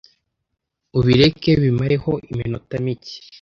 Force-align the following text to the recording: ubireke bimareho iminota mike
ubireke 0.97 1.49
bimareho 1.61 2.11
iminota 2.31 2.73
mike 2.85 3.15